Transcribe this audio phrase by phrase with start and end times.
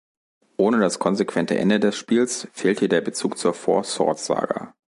[0.57, 4.73] Ohne das konsequente Ende des Spiels fehlt hier der Bezug zur Four-Swords-Saga.